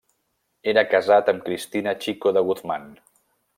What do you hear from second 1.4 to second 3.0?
Cristina Chico de Guzmán.